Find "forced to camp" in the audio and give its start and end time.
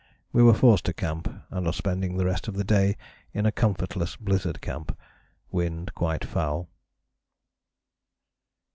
0.55-1.31